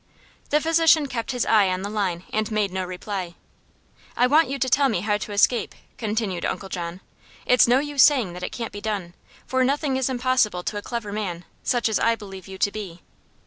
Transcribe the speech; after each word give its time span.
The 0.49 0.59
physician 0.59 1.05
kept 1.05 1.29
his 1.29 1.45
eye 1.45 1.69
on 1.69 1.83
the 1.83 1.89
line 1.91 2.23
and 2.33 2.49
made 2.49 2.71
no 2.73 2.83
reply. 2.83 3.35
"I 4.17 4.25
want 4.25 4.49
you 4.49 4.57
to 4.57 4.67
tell 4.67 4.89
me 4.89 5.01
how 5.01 5.17
to 5.19 5.31
escape," 5.31 5.75
continued 5.99 6.43
Uncle 6.43 6.69
John. 6.69 7.01
"It's 7.45 7.67
no 7.67 7.77
use 7.77 8.01
saying 8.01 8.33
that 8.33 8.41
it 8.41 8.51
can't 8.51 8.73
be 8.73 8.81
done, 8.81 9.13
for 9.45 9.63
nothing 9.63 9.97
is 9.97 10.09
impossible 10.09 10.63
to 10.63 10.77
a 10.77 10.81
clever 10.81 11.13
man, 11.13 11.45
such 11.61 11.87
as 11.87 11.99
I 11.99 12.15
believe 12.15 12.47
you 12.47 12.57
to 12.57 12.71
be." 12.71 13.03